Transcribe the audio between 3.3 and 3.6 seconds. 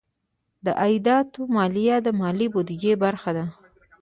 ده.